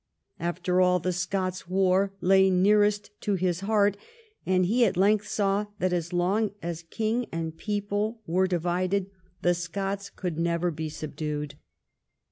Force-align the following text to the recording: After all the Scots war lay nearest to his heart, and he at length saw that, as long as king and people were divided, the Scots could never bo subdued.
After 0.39 0.81
all 0.81 0.97
the 0.97 1.13
Scots 1.13 1.69
war 1.69 2.11
lay 2.21 2.49
nearest 2.49 3.11
to 3.21 3.35
his 3.35 3.59
heart, 3.59 3.97
and 4.47 4.65
he 4.65 4.83
at 4.83 4.97
length 4.97 5.27
saw 5.27 5.67
that, 5.77 5.93
as 5.93 6.11
long 6.11 6.53
as 6.59 6.81
king 6.81 7.27
and 7.31 7.55
people 7.55 8.19
were 8.25 8.47
divided, 8.47 9.11
the 9.43 9.53
Scots 9.53 10.09
could 10.09 10.39
never 10.39 10.71
bo 10.71 10.87
subdued. 10.87 11.53